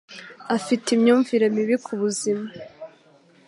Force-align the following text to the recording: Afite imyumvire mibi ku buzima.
Afite 0.57 0.87
imyumvire 0.91 1.45
mibi 1.55 1.75
ku 1.85 1.93
buzima. 2.01 2.47